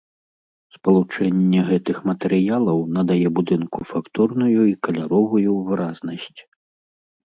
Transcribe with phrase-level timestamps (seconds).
[0.75, 6.39] Спалучэнне гэтых матэрыялаў надае будынку фактурную і каляровую выразнасць.